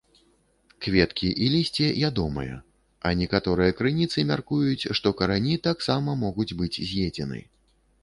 Кветкі 0.85 1.29
і 1.47 1.49
лісце 1.55 1.89
ядомыя, 2.09 2.57
а 3.09 3.13
некаторыя 3.21 3.77
крыніцы 3.83 4.27
мяркуюць, 4.33 4.89
што 5.03 5.07
карані 5.23 5.63
таксама 5.71 6.21
могуць 6.27 6.53
быць 6.59 6.75
з'едзены. 6.87 7.39